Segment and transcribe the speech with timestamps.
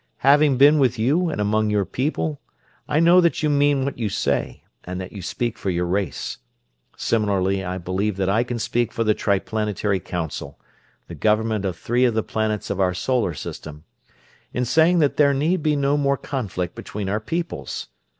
[0.25, 2.41] "Having been with you and among your people,
[2.87, 6.39] I know that you mean what you say and that you speak for your race.
[6.97, 10.59] Similarly, I believe that I can speak for the Triplanetary Council
[11.07, 13.83] the government of three of the planets of our solar system
[14.51, 17.89] in saying that there need be no more conflict between our peoples.